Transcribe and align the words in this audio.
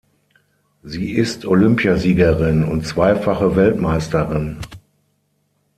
Sie 0.81 1.11
ist 1.11 1.45
Olympiasiegerin 1.45 2.63
und 2.63 2.87
zweifache 2.87 3.55
Weltmeisterin. 3.55 4.57